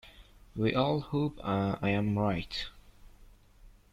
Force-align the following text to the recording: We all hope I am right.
We 0.55 0.73
all 0.73 0.99
hope 0.99 1.39
I 1.45 1.77
am 1.89 2.17
right. 2.17 2.65